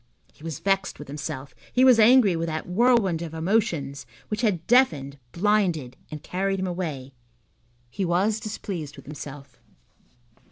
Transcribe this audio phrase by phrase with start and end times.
[0.33, 4.65] He was vexed with himself, he was angry with that whirlwind of emotions which had
[4.65, 7.13] deafened, blinded, and carried him away.
[7.91, 9.59] He was displeased with himself.